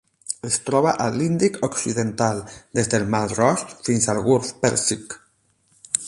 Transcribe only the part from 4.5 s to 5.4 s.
Pèrsic.